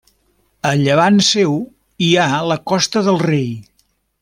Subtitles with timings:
[0.69, 1.53] A llevant seu
[2.05, 3.49] hi ha la Costa del Rei.